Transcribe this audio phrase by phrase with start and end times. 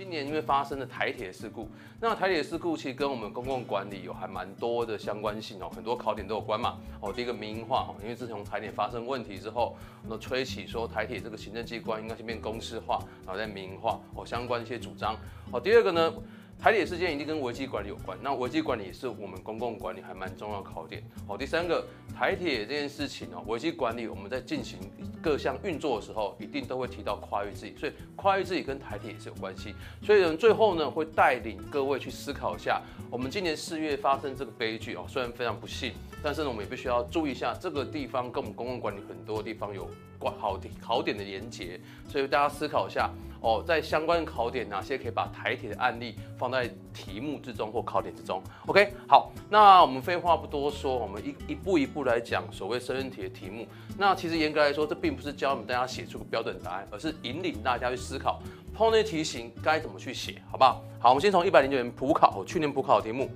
[0.00, 1.68] 今年因为发生了台铁事故，
[2.00, 6.78] 那台铁事故其实跟我们公共管理有还蛮多的相关性哦，很多考点都有关嘛。
[7.02, 9.76] 哦，第一个民营化哦，因为自从台铁发生问题之后，
[10.08, 15.14] 那吹起说台铁这个行政机关应该先变公司化，然后再民营化哦，相关一些主张。
[15.52, 16.10] 哦，第二个呢？
[16.62, 21.02] 台铁事件一定跟危机管理有关，那危机管理也是我们公共管理还蛮重要的考点。
[21.26, 24.78] 好，第三个台铁这件事情哦，危机管理我们在进行
[25.22, 29.74] 各项运作的时候，一定都会提到跨域治理，所以跨域治理跟台铁也是有关系。
[30.02, 39.88] 所以呢，最后呢会带领各位去思考一下，我们今年四月发生这个悲剧哦，虽然非常不幸，但是呢我们也必须要注意一下这个地方跟我们公共管理很多地方有
[40.20, 43.10] 关好点考点的连结，所以大家思考一下。
[43.42, 53.66] 哦，在相关考点哪些可以把台铁的案例放在题目之中或考点之中？OK，好，那我们废话不多说，我们一一步一步来讲所谓申论题的题目。
[53.96, 58.42] 那其实严格来说，这并不是教我们大家写出个标准答案，而是引领大家去思考
[58.74, 60.84] 碰那题型该怎么去写，好不好？
[60.98, 63.30] 好，我们先从一百零九年普考，去年普考的题目。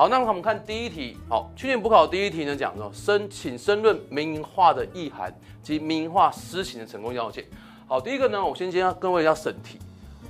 [0.00, 1.18] 好，那我们看第一题。
[1.28, 5.30] 好，去年补考第一题呢，讲说申请申论民营化的意涵
[5.62, 7.44] 及民营化施行的成功要件。
[7.86, 9.78] 好，第一个呢，我先先跟各位要审题。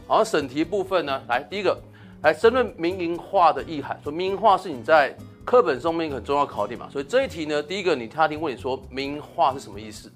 [0.09, 1.81] 好，审题部分呢，来第一个，
[2.23, 3.97] 来申论民营化的意涵。
[4.03, 10.11] 说民营化是你在课本上面一个很重要考点嘛，所以这一题呢，第一个你他听问你说民营化是什么意思？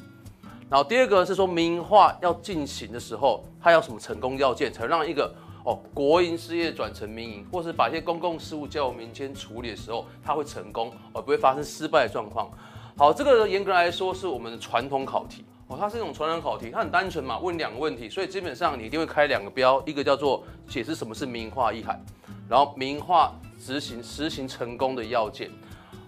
[0.69, 5.33] 然后第二个是说民营化要进行的时候，它要什么成功要件，才让一个
[5.65, 12.49] 哦国营事业转成民营，或是把一些公共事务交由民间处理的时候，它会成功，而不会发生失败的状况。
[12.97, 15.45] 好，这个严格来说是我们的传统考题。
[15.67, 21.99] 哦，它是一种传统考题，它很单纯嘛，问两个问题，所以基本上你一定会开两个标，一个叫做解释什么是民营化意涵，
[22.47, 25.51] 然后民营化执行实行成功的要件。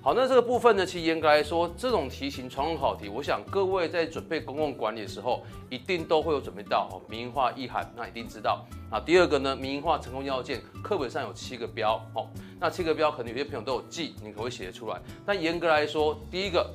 [0.07, 8.65] 好，那这个部分呢，其实严格来说，这种题型传统考题，我想各位在准备公共管理的时候，一定都会有准备到哦，民营化意涵，那一定知道。
[8.89, 12.29] 那第二个呢，民营化成功要件，课本上有七个标，哦，
[12.61, 15.03] 那七个标可能有些朋友都有记，你可能会写得出来。
[15.27, 16.73] 但严格来说，第一个，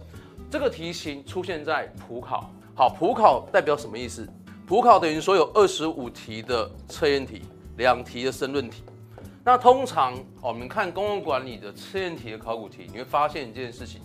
[0.49, 2.51] 这个题型出现在普考。
[2.75, 4.27] 好，普考代表什么意思？
[4.67, 7.43] 普考等于说有二十五题的测验题，
[7.77, 8.83] 两题的申论题。
[9.43, 14.01] 那通常我们看公共管理的测验题的考古题，你会发现一件事情：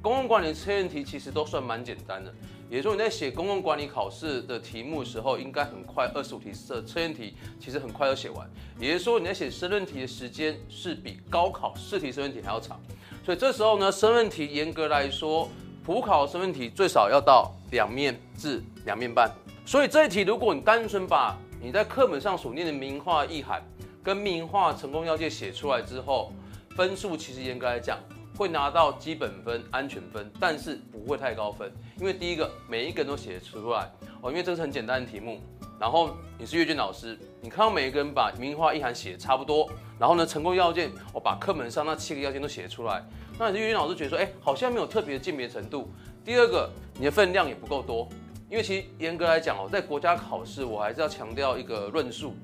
[0.00, 2.32] 公共管理的测验题其实都算蛮简单的。
[2.70, 8.50] 也就是说，你在写公共管理考试的题目的时候，应该很快，二十五题测测验题其实很快就写完。
[8.78, 12.80] 也就是说，你在写申论题的时间是比高考试题申论题还要长。
[13.24, 15.48] 所以这时候呢，申论题严格来说，
[15.84, 17.52] 普考申论题最少要到。
[17.70, 19.30] 两面至两面半，
[19.66, 23.62] 所以这一题如果你单纯把你在课本上所念的名画意涵
[24.08, 26.32] 跟民营化成功要件写出来之后，
[26.74, 27.98] 分数其实严格来讲
[28.38, 31.70] 会拿到基本分、安全分，但是不会太高分，
[32.00, 33.92] 因为第一个每一个人都写出来
[34.22, 35.42] 哦，因为这是很简单的题目，
[35.78, 43.04] 然后你是阅卷老师，你看到每一个人把民营化意涵写差不多，然后呢成功要件我把课本上那七个要件都写出来，
[43.38, 45.90] 那你是阅卷老师觉得说，哎，好像没有特别的鉴别程度。
[46.24, 48.08] 第二个，你的分量也不够多，
[48.48, 52.34] 因为其实严格来讲哦，在国家考试，我还是要强调一个论述。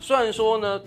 [0.00, 0.80] 虽然说呢，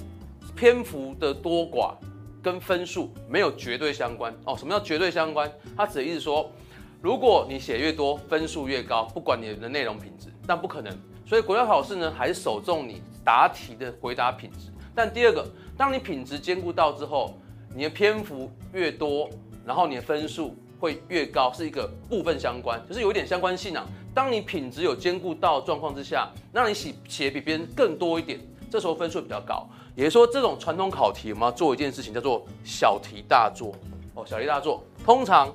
[0.57, 1.93] 篇幅的多寡
[2.41, 4.57] 跟分数没有绝对相关哦。
[4.57, 5.49] 什么叫绝对相关？
[5.75, 6.51] 它指的意思说，
[6.99, 10.91] 如果你写越多，分数越高，不管你的内容品质，但不可能。
[11.25, 14.71] 所以国家考试呢，还是首重你答题的回答品质。
[14.95, 15.47] 但第二个，
[15.77, 17.39] 当你品质兼顾到之后，
[17.75, 19.29] 你的篇幅越多，
[19.63, 20.55] 然后你的分数。
[20.79, 23.83] 会越高是一个部分相关，就是有一点相关性啊。
[24.13, 29.67] 当你品质有兼顾到状况之下，让你写写比别人更多一点，这时候分数比较高。
[29.97, 33.73] 也就是说，这种传统考题我们要做一件事情，叫做小题大做
[34.13, 34.23] 哦。
[34.27, 35.51] 小题大做，通常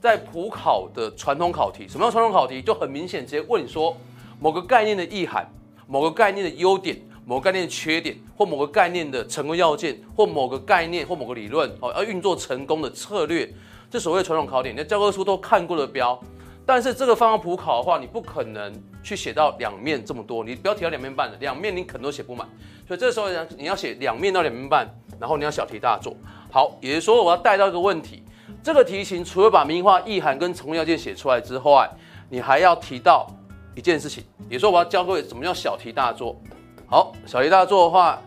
[0.00, 2.60] 在普考的传统考题，什么叫传统考题？
[2.60, 3.96] 就很明显直接问你说
[4.40, 5.48] 某个概念的意涵、
[5.86, 13.48] 某个概念的优点、某个概念的缺点，或某个概念的成功要件，或某个概念或某个理论哦，要运作成功的策略。
[13.88, 16.20] 这所谓传统考点，你的教科书都看过的标，
[16.66, 18.72] 但是这个放到普考的话，你不可能
[19.02, 22.48] 去写到两面这么多，你不要提到两面半的，两面你可能都写不满，
[22.86, 24.88] 所以这时候呢你要写两面到两面半，
[25.20, 26.16] 然后你要小题大做。
[26.50, 28.22] 好，也就是说我要带到一个问题，
[28.62, 31.90] 这个题型除了把名画意涵跟成功要件写出来之外，
[32.30, 33.26] 你还要提到
[33.74, 36.34] 一件事情，也说我要教各位怎么叫小题大做。
[36.86, 38.20] 好，小题大做的话。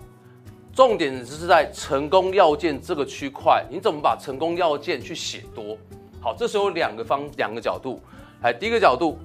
[0.75, 5.75] 重点只是在成功要件这个区块，你怎么把成功要件去写多？
[6.21, 7.99] 好，这时候两个方两个角度。
[8.41, 9.17] 来，第一个角度，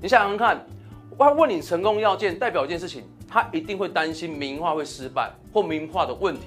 [0.00, 0.64] 你想想看，
[1.16, 6.42] 我要问你成功要件代表一件事情，他一定会担心民营化会失败或民营化的问题，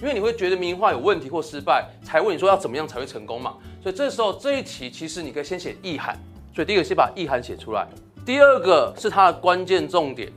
[0.00, 3.54] 因为你会觉得民营化有问题或失败，才问你说要怎么样才会成功嘛。
[3.82, 6.18] 所以这时候这一题其实你可以先写意涵，
[6.54, 7.88] 所以第一个先把意涵写出来，
[8.26, 10.30] 第二个是它的关键重点。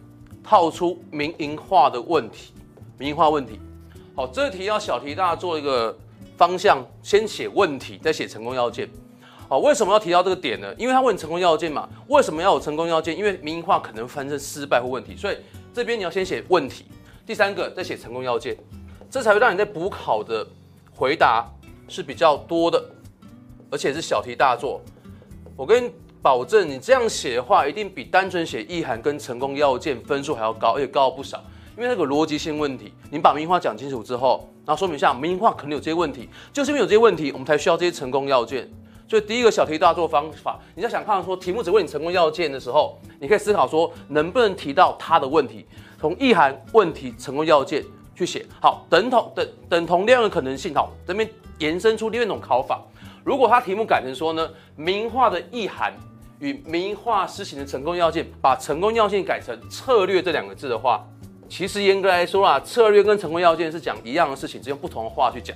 [0.47, 2.53] 套出民营化的问题，
[2.99, 3.59] 民营化问题。
[4.15, 5.97] 好，这题要小题大做一个
[6.37, 8.87] 方向，先写问题，再写成功要件。
[9.47, 10.73] 好，为什么要提到这个点呢？
[10.75, 11.87] 因为他问成功要件嘛。
[12.07, 13.15] 为什么要有成功要件？
[13.15, 15.37] 因为民营化可能发生失败或问题，所以
[15.71, 16.85] 这边你要先写问题。
[17.27, 18.57] 第三个再写成功要件，
[19.09, 20.45] 这才会让你在补考的
[20.91, 21.47] 回答
[21.87, 22.83] 是比较多的，
[23.69, 24.81] 而且是小题大做。
[25.55, 25.91] 我跟你
[26.23, 31.43] 保证，你这样写的话，一定比单纯写意涵跟成功要件分数还要高，而且高不少。
[31.77, 38.67] 因为那个逻辑性问题，你把民营化讲清楚之后，然后说明一下民营化可能有这些问题，就是因为有这些问题，我们才需要这些成功要件。
[39.07, 45.65] 所以第一个小题大做方法，你在想看说题目只问你成功要件的时候，你可以思考说能不能提到他的问题，
[45.99, 47.83] 从意涵、问题、成功要件
[48.15, 48.45] 去写。
[48.59, 51.29] 好，等同等等同量的可能性，好，这边
[51.59, 52.81] 延伸出另外一种考法。
[53.23, 55.93] 如果他题目改成说呢，名画的意涵
[56.39, 61.05] 与名画施行的成功要件，把成功要件改成策略这两个字的话，
[61.47, 65.55] 其实严格来说啊，策略跟成功要件是讲一样的事情，只用不同的话去讲。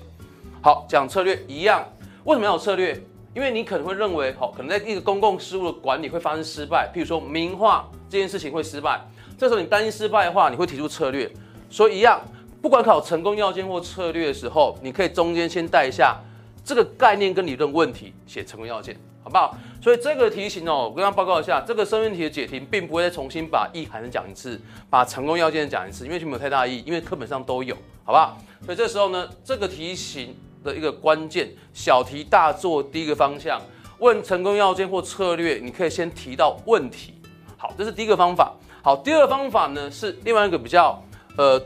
[0.61, 1.83] 好，讲策略一样，
[2.25, 2.99] 为什么要有策略？
[3.35, 8.99] 因为你可能会认为，好，可能在一个公共事务的管理会发生失败，譬如说民营化这件事情会失败，
[9.37, 11.31] 这时候你担心失败的话，你会提出策略。
[11.69, 12.19] 所以一样，
[12.59, 16.17] 不管考成功要件或策略的时候，你可以中间先带一下
[16.65, 19.55] 这个概念跟理论问题，写成功要件，好不好？
[19.79, 24.59] 所以这个题型哦，我跟大家报告一下，这个申论题的解题并不会再重新把意涵讲一次，
[24.89, 28.37] 把成功要件讲一次，因为就没有太大意义，因为课本上都有，好不好？
[28.65, 30.35] 所以这时候呢，这个题型。
[30.63, 33.61] 的一个关键小题大做，第一个方向
[33.99, 37.13] 问成功要件或策略，你可以先提到问题。
[37.57, 38.55] 好，这是第一个方法。
[38.81, 41.01] 好，第二个方法呢是另外一个比较
[41.37, 41.61] 呃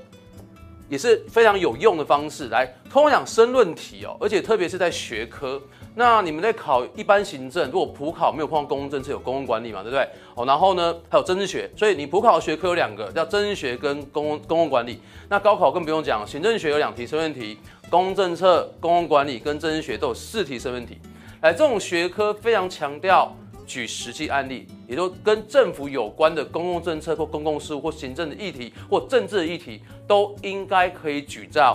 [0.89, 2.47] 也是非常有用的方式。
[2.49, 5.61] 来，通常讲申论题哦，而且特别是在学科。
[5.95, 10.07] 那你们在考一般行政，如果普考没有碰到公共政策，有公共管理嘛，对不对？
[10.33, 14.99] 哦，然后呢还有政治学，所以你普考的学科有两个，叫政治学跟公共公共管理。
[15.29, 17.59] 那高考更不用讲，行政学有两题申论题。
[17.93, 20.97] 公共政策、公共管理跟政治学都有试题申论题，
[21.41, 23.31] 来，这种学科非常强调
[23.67, 31.71] 举实际案例，也就跟政府有关的公共政策或公共事务或行政的议题或政治的议题，都应该可以举在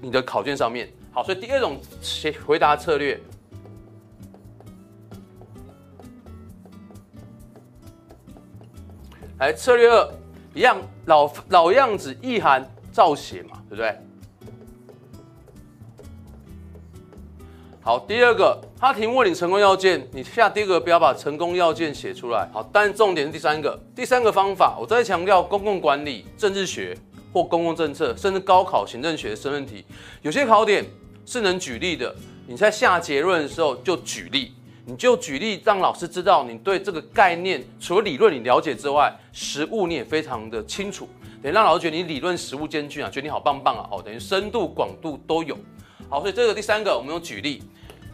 [0.00, 0.88] 你的考卷上面。
[1.10, 1.76] 好，所以第二种
[2.46, 3.20] 回答策略，
[9.40, 10.08] 来，策略二
[10.54, 13.92] 一样老老样子，意涵照写嘛，对不对？
[17.84, 22.48] 好，第二个，他题目问你成功要件，你下第一个不要把成功要件写出来。
[22.52, 26.96] 好，但重点是第三个，第三个方法，我再强调，公共管理、政治学
[27.32, 29.84] 或公共政策，甚至高考行政学的申论题，
[30.20, 30.84] 有些考点
[31.26, 32.14] 是能举例的。
[32.46, 34.52] 你在下结论的时候就举例，
[34.86, 41.08] 你就举例，让老师知道你对这个概念除了理论你了解之外，实物你也非常的清楚，
[41.42, 45.58] 等于让老师觉得你理论实物兼具啊，觉得你好棒棒啊，哦，等于深度广度都有。
[46.12, 47.62] 好，所以这个第三个我们用举例，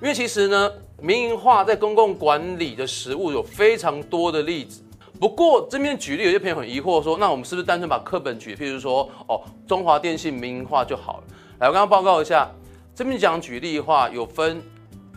[0.00, 0.70] 因为其实呢，
[1.02, 4.84] 民营化在公共管理的实务有非常多的例子。
[5.18, 11.24] 不过这边举例，有些朋友很疑惑说，那我们是不是单纯把课本举，譬如说哦，中华电信民营化就好了？
[11.58, 12.48] 来，我刚刚报告一下，
[12.94, 14.62] 这边讲举例的话，有分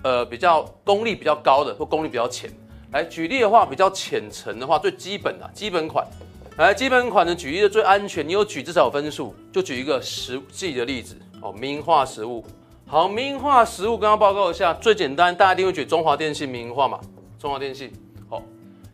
[0.04, 2.50] 呃比较功力比较高的或功力比较浅。
[2.94, 6.04] 来举例的话，比较浅层的话，最基本的基本款，
[6.58, 12.44] 来基本款的举例的最安全，你有举至少有分数，就举一个实际的例子哦，民营化实务。
[12.92, 17.00] 好，民营化实务刚刚报告一下，最简单，大家一定会举中华电信民营化嘛？
[17.40, 17.90] 中华电信，
[18.30, 18.44] 好，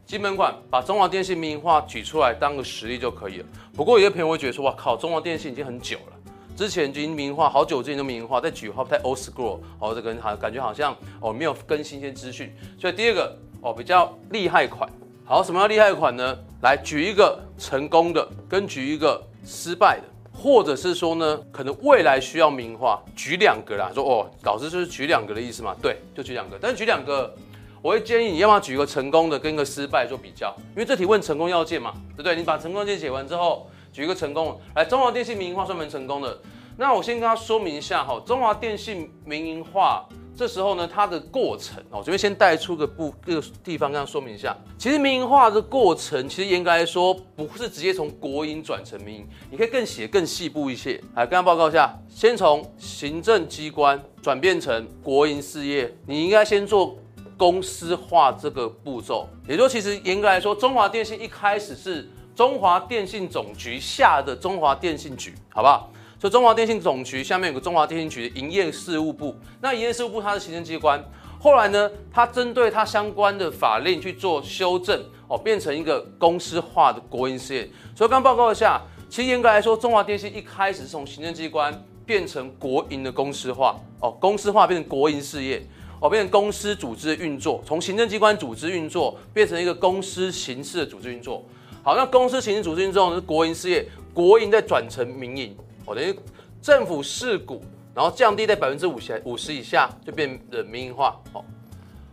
[0.06, 3.46] 基本款把中华电信民营化举出来当个实例就可以了。
[3.76, 12.56] 不过有些朋友会觉得说，哇靠，中华电信已经很久了，之前已经民营化好久之前就民营化，再举话不太 old school，哦，这个好感觉好像哦没有更新鲜资讯。
[12.80, 14.88] 所以第二个哦比较厉害款，
[15.26, 16.38] 好，什么叫厉害款呢？
[16.62, 20.04] 来举一个成功的，跟举一个失败的。
[20.40, 23.92] 或者是说呢，可能未来需要民营化，举两个啦。
[23.92, 25.76] 说哦，老师就是举两个的意思嘛？
[25.82, 26.58] 对，就举两个。
[26.62, 27.34] 但是举两个，
[27.82, 32.36] 我会建议你要么举一个成功的跟一个失败做比较，因为这题问成功要件嘛，对不对？
[32.36, 36.38] 你把成功要件写完之后，举一个成功，来，中华电信民营化算蛮成功的。
[36.78, 40.08] 那我先跟他说明一下哈，中华电信民营化。
[40.38, 44.56] 这时候呢，它的过程哦，我这边先带出个部各个地方跟他说明一下。
[44.78, 51.04] 其实民营化的过程，其实严格来说不是直接从国营转成民营，你可以更写更细部一些。
[51.16, 56.96] 来，跟他报告一下，先从行政机关转变成国营事业，你应该先做
[57.36, 59.28] 公司化这个步骤。
[59.48, 65.92] 也就，其实严格来说，中华电信一开始是中华电信总局下的中华电信局，好不好？
[66.20, 71.00] 所以中华电信总局下面有个中华电信局的营业事务部，那营业事务部它是行政机关，
[71.40, 77.70] 后来呢，它针对它相关的法令去做修正，哦，变成一个公司化的国营事业。
[77.96, 81.72] 所以刚报告一下，其实严格来说，中华电信一开始是从行政机关
[82.04, 85.64] 变成国营的公司化，哦，公司化变成国营事业，
[86.00, 91.46] 哦，变成公司组织运作，从行政机关组织运作变成一个公司形式的组织运作。
[91.84, 95.56] 好，那公司形式组织运作是国营事业，国营再转成民营，
[95.88, 96.16] 哦，等于
[96.62, 97.60] 政府释股。
[97.96, 101.20] 然后降低在百分之五十五十以下，就变得民营化。
[101.34, 101.44] 哦，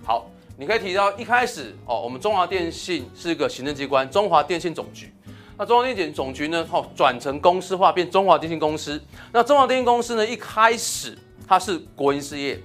[0.02, 5.12] 好，你可以提到一开始哦，我们中华电信是一个行政机关，中华电信总局。
[5.58, 8.98] 那中华电信总局呢，哦，转成公司化，变中华电信公司。
[9.30, 12.58] 那中华电信公司呢，一开始它是国营事业，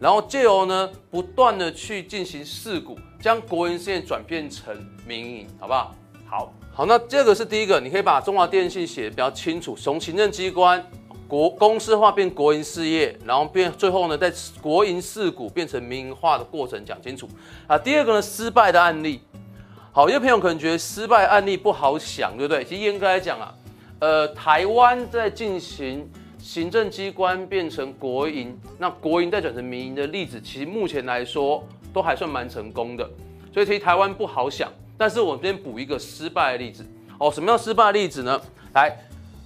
[0.00, 4.74] 然后借由呢不断的去进行释股，将国营事业转变成
[5.06, 5.94] 民营，好不好？
[6.26, 10.84] 好，好，那这个是第一个，你可以把中华电信写的比较清楚，从行政机关。
[11.28, 17.28] 国公司化变国营事业，然后变最后呢，在国营释股变成民营化的过程讲清楚
[17.68, 17.78] 啊。
[17.78, 19.20] 第二个呢，失败的案例，
[19.92, 22.64] 好，有些朋友可能觉得失败案例不好想，对不对？
[22.64, 23.54] 其实严格来讲啊，
[24.00, 33.08] 呃，台湾在进行行政机关变成国营，那国营再转成民营的例子，其实目前来说都还算蛮成功的。
[33.52, 36.84] 所以其实台湾不好想，但是我这边补一个失败的例子
[37.18, 37.30] 哦。
[37.30, 38.40] 什么叫失败的例子呢？
[38.72, 38.96] 来。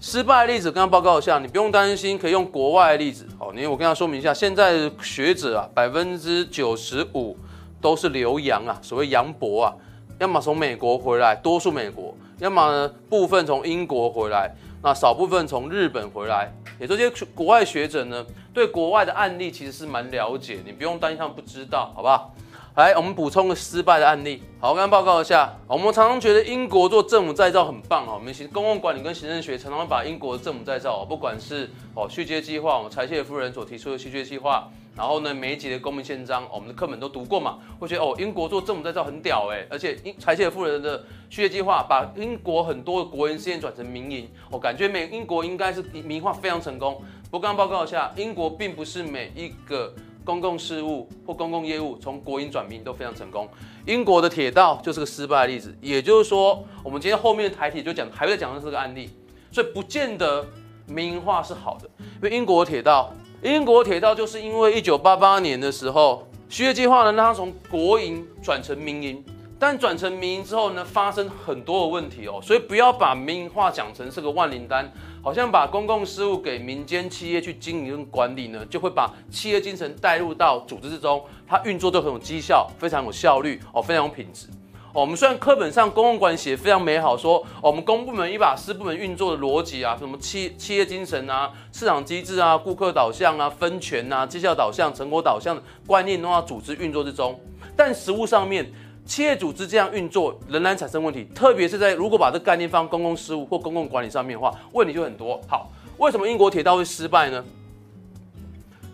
[0.00, 3.26] 失败的例子，跟他报告一下，你不用担心，可以用国外的例子。
[3.36, 7.36] 好，因为我跟他说明一下，现在学者啊，百分之九十五
[7.80, 9.74] 都是留洋啊，所谓洋博啊，
[10.20, 14.48] 要么从美国回来，多数美国，要么呢部分从英国回来，
[14.84, 16.48] 那少部分从日本回来。
[16.78, 18.24] 也这些国外学者呢，
[18.54, 22.32] 对国外的案例其实是蛮了解，你不用担心他们不知道，好不好？
[22.78, 24.40] 来，我们补充个失败的案例。
[24.60, 25.52] 好，我刚报告一下。
[25.66, 28.12] 我们常常觉得英国做政府再造很棒哦。
[28.14, 47.02] 我们行公共管理跟行政学常常会把英国的政府再造，不管是哦续接计划，我们柴切夫人所提出的续接计划，然后呢每一集的公民宪章，我们的课本都读过嘛，会觉得哦英国做政府再造很屌哎，而且英柴切夫人的续接计划把英国很多的国营事业转成民营，我感觉美英国应该是民营化非常成功。
[47.28, 49.92] 不过刚刚报告一下，英国并不是每一个。
[50.28, 53.48] 公共事务或公共业务从国营转民都非常成功。
[53.86, 55.74] 英国的铁道就是个失败的例子。
[55.80, 59.08] 也就是说，我们今天后面的台体就讲，还会讲的这个案例，
[59.50, 60.46] 所以不见得
[60.86, 61.88] 民营化是好的。
[62.16, 63.10] 因为英国铁道，
[63.42, 69.24] 英国铁道就是因为一九八八年的时候，续约计划呢让它从国营转成民营，
[69.58, 74.92] 但转成民营之后呢，发生很多的问题哦，所以不要把民营化讲成是个万灵丹。
[75.22, 84.46] 好像把公共事务给民间企业去经营跟管理呢，就会把企业精神带入到组织之中，它运作都很有绩效，非常有效率哦，非常有品质
[84.92, 85.02] 哦。
[85.02, 97.38] 我们虽然课本上公共管理写非常美好，说我们公部门一把私部门运作的逻辑啊，什么企企业精神啊、市场机制啊、顾客导向啊、分权啊、绩效导向、成果导向的观念都要组织运作之中，
[97.76, 98.70] 但实务上面。
[99.08, 105.40] 企业组织这样运作仍然产生问题，特别是在如果把这个概念放公共事务或公共管理上面的话，问题就很多。
[105.48, 107.42] 好，为什么英国铁道会失败呢？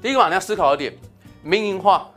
[0.01, 0.97] 第一个嘛，你要思考一点，
[1.43, 2.09] 民营化，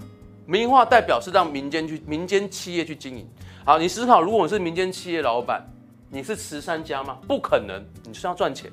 [0.46, 3.28] 民营化代表是让民间去民间企业去经营。
[3.66, 5.68] 好，你思考，如果你是民间企业老板，
[6.12, 7.18] 你是慈善家吗？
[7.28, 8.72] 不可能，你是要赚钱。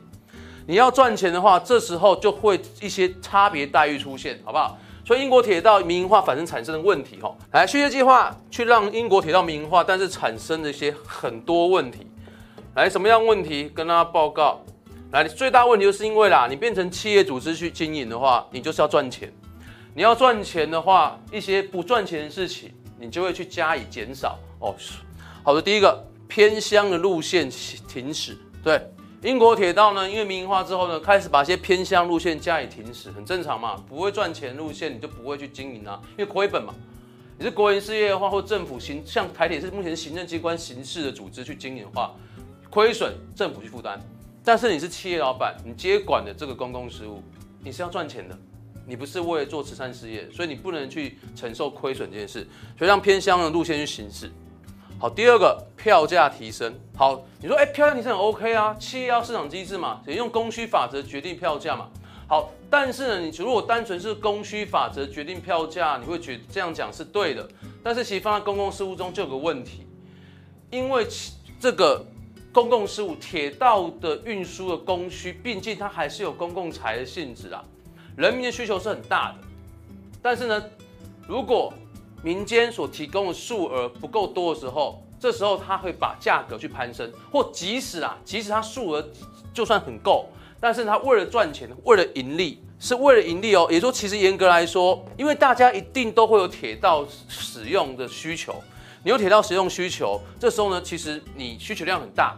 [0.66, 4.78] 你要赚钱的话，这时候就会一些差别待遇出现，好不好？
[5.04, 12.06] 所以英国铁道民营化反正产生的问题，哈，来续接计划去让英国铁道民营化，但是产生了一些很多问题，
[12.74, 14.64] 来什么样问题跟大家报告？
[15.12, 19.30] 来，最大问题就是因为啦，你变成企业组织去经营的话，你就是要赚钱，
[19.94, 24.74] 你要赚钱的话，一些不赚钱的事情，你就会去加以减少哦。
[25.42, 27.50] 好的，第一个偏乡的路线
[27.86, 28.80] 停驶，对。
[29.24, 36.74] 英国铁道呢，因为民营化之后呢，开始把一些偏乡路线加以停驶，很正常嘛，不会赚钱路线你就不会去经营啊，因为亏本嘛。
[37.38, 42.14] 你是国营事业的话，或政府行，像台铁是目前行政机关形式的组织去经营的话，
[42.68, 43.98] 亏损政府去负担。
[44.44, 47.22] 但是你是企业老板，你接管的这个公共事务，
[47.62, 48.38] 你是要赚钱的，
[48.86, 54.30] 你不是为了做慈善事业，所以你不能去承受亏损这件事，所以让偏乡的路线去行驶。
[55.04, 56.74] 好，第二个票价提升。
[56.96, 61.90] 好，你说，哎，票价提升很 OK 啊，企业要市场机制嘛，也用供需法则决定票价嘛。
[62.26, 67.46] 好，但是呢，你如果单纯是供需法则决定票价，你会觉得这样讲是对的。
[67.82, 69.86] 但是其实放在公共事务中就有个问题，
[70.70, 71.06] 因为
[71.60, 72.02] 这个
[72.50, 77.62] 公共事务铁道的运输的供需，毕竟它还是有公共财的性质啊，
[78.16, 79.46] 人民的需求是很大的。
[80.22, 80.64] 但是呢，
[81.28, 81.74] 如果
[82.24, 89.06] 民间所提供的数额不够多的时候，这时候他会把价格去攀升，或即使啊，即使他数额
[89.52, 90.26] 就算很够，
[90.58, 93.68] 但是他为了赚钱，为了盈利，是为了盈利哦。
[93.70, 98.54] 也说，其实严格来说，因为大家一定都会有铁道使用的需求，
[99.02, 102.34] 你有铁道使用需求，这时候呢，其实你需求量很大。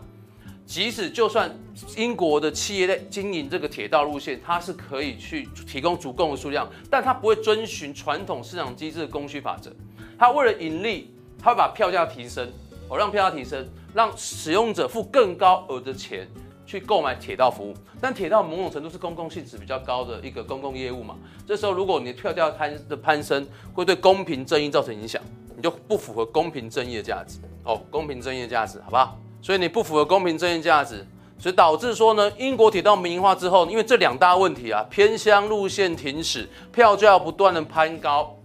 [0.66, 1.48] 即使就算
[1.96, 9.72] 英国的企业在经营这个铁道路线，它是可以去提供足够的数量，但它不会遵循传统市场机制的供需法则。
[10.18, 12.50] 它为了盈利，它会把票价提升，
[12.88, 16.26] 哦，让票价提升，让使用者付更高额的钱
[16.66, 17.72] 去购买铁道服务。
[18.00, 25.22] 但铁道某种程度是公共性质比较高的一个公共业务嘛，这时候如果你的票价攀的攀升，会对公平正义造成影响，
[25.56, 27.38] 你就不符合公平正义的价值。
[27.64, 29.16] 哦，公平正义的价值，好不好？
[29.46, 31.06] 所以你不符合公平正义价值，
[31.38, 38.36] 所以导致说呢，英国铁道民营化之后，因为这两大问题啊，偏乡路线停驶，票价不断的攀高，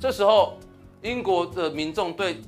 [0.00, 0.58] 这时候
[1.02, 2.42] 英国的民众对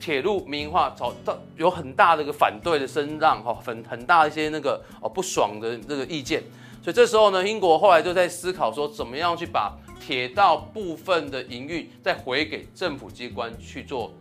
[0.00, 6.42] 铁路民营化找到有很大的一个反对的声浪哈，很很大一些那个哦不爽的这个意见，
[6.82, 9.72] 所以这时候呢，英国后来就在思考说，怎么样去把
[10.04, 14.12] 铁道部分的营运再回给政府机关去做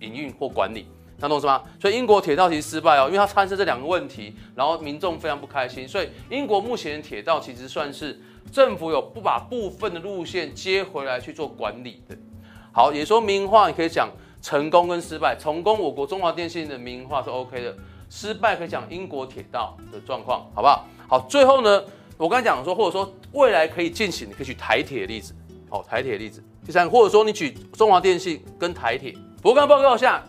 [0.00, 0.84] 营运或管理。
[1.22, 1.62] 能懂是吗？
[1.80, 5.86] 所以英国铁道其实失败哦，因为它产生这两个问题，然后民众非常不开心。
[5.86, 12.16] 所以英国目前铁道其实算是政府有不把部分的路线接回来去做管理的。
[12.72, 14.10] 好，也说民营化，你可以讲
[14.40, 15.36] 成功跟失败。
[15.36, 17.72] 成功，我国中华电信的民营化是 OK 的；
[18.10, 20.86] 失败，可以讲英国铁道的状况，好不好？
[21.08, 21.84] 好，最后呢，
[22.16, 25.34] 我刚才讲说，或者说未来可以进行，你可以举台铁的例子。
[25.68, 26.42] 哦，台铁的例子。
[26.66, 29.14] 第三，或者说你举中华电信跟台铁。
[29.40, 30.24] 不过刚报告下。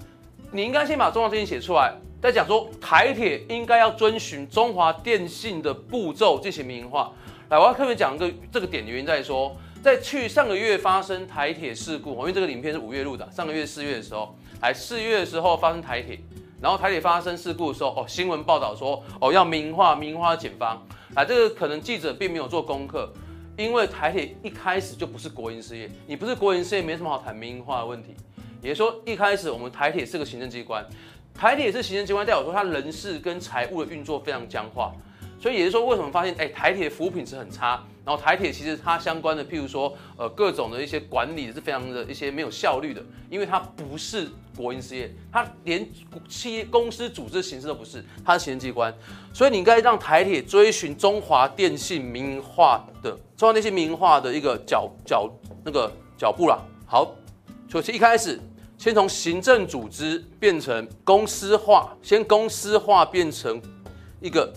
[0.56, 1.92] 你应该先把中华电信写出来，
[2.22, 7.12] 再讲说台铁应该要遵循中华电信的步骤进行民营化。
[7.50, 16.20] 来，我要特别讲一个这个点的原因在说，在去上个月发生台铁事故，因为这个影片是五月录的，上个月四月的时候，来四月的时候发生台铁，
[16.62, 20.80] 然后台铁发生事故的时候，哦，新闻报道说哦要民营化，民营化检方，
[21.16, 23.12] 来，这个可能记者并没有做功课，
[23.58, 28.16] 因为台铁一开始就不是国营事业，你不是国营事业，没什么好谈民营化的问题。
[28.64, 30.84] 也就是说，一开始我们台铁是个行政机关，
[31.34, 34.94] 台铁是行政机关，代表说它人事跟财务的运作非常僵化，
[35.38, 45.86] 所以也就是说，为什么发现哎台铁服务品质很差，然后台铁其实它相关的，譬如说呃各种的一些管理是非常的一些没有效率的，因为它不是国营事业，它连
[46.30, 48.94] 企业公司组织形式都不是，它是行政机关，
[49.34, 55.30] 所以你应该让台铁追寻中华电信民营化的中华电信民营化的一个脚脚
[55.66, 56.64] 那个脚步啦。
[56.86, 57.14] 好，
[57.70, 58.40] 所以一开始。
[58.78, 63.62] 先从行政组织变成公司化，先公司化变成
[64.20, 64.52] 一个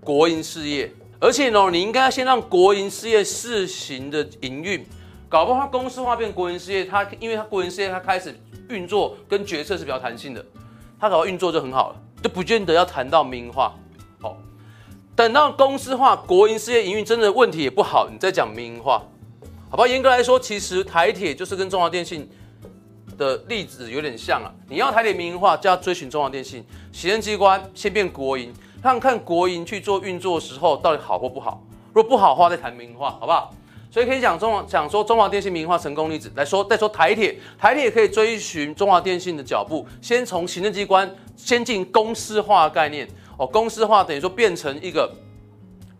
[0.00, 4.86] 国营事业，而且呢，你应该要先让国营事业试行的营运，
[5.28, 10.44] 搞不好公司化变国营事业，它因为它国营事业它开始运作跟决策是比较弹性的，
[11.00, 13.74] 它搞到运作就很好了，就不见得要谈到民营化。
[14.20, 14.36] 好，
[15.16, 19.02] 等到公司化、国营事业营运真的问题也不好，你再讲民营化，
[19.68, 19.88] 好吧？
[19.88, 22.28] 严格来说，其实台铁就是跟中华电信。
[23.16, 31.62] 的例子有点像啊，你要台铁民营化，就要追寻中华电信行政机关先变国营，看看国营去做运作的时候到底好或不好。
[31.92, 33.54] 如果不好的话，再谈民营化，好不好？
[33.90, 45.08] 所以可以讲中华讲说中华电信民营化成功例子来说，再说台铁，台铁也可以追寻中华电信的脚步，先从行政机关先进公司化概念哦，公司化等于说变成一个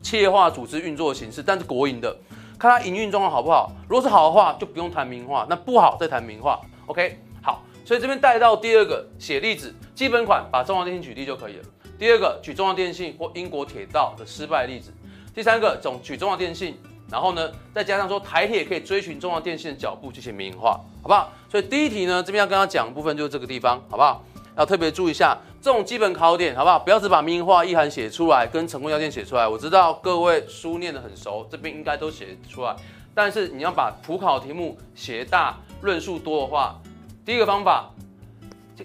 [0.02, 2.16] 企业化组织运作的形式，但是国营的，
[2.58, 3.70] 看它营运状况好不好。
[3.88, 6.60] 如果是好的话，就不用谈民营化；那不好再谈民营化。
[6.86, 11.64] OK，好，所以这边带到第二个写例子，基本款把中华电信举例就可以了。
[11.98, 14.92] 第二个举中华电信或英国铁道的失败例子。
[15.34, 16.76] 第三个总举中华电信，
[17.10, 21.32] 然后呢再加上说台铁可以追寻中华电信的脚步进行民营化，好不好？
[21.50, 24.24] 所以第一题呢这边要跟他讲的部分就是这个地方，好不好？
[24.56, 26.78] 要特别注意一下这种基本考点，好不好？
[26.78, 29.48] 不要只把民营化意涵写出来，跟成功要件写出来。
[29.48, 32.76] 我知道各位书念得很熟，这边应该都写出来。
[33.12, 36.80] 但是你要把普考题目写大，论述多的话，
[37.26, 37.90] 第一个方法，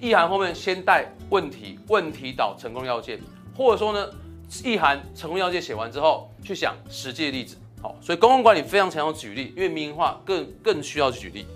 [0.01, 3.17] 意涵后面先带问题，问题导成功要件，
[3.55, 4.05] 或者说呢，
[4.65, 7.55] 意涵成功要件写完之后，去想实际的例子。
[7.81, 11.47] 好，所以公共管理非常强调举例，因为民营化更更需要举例。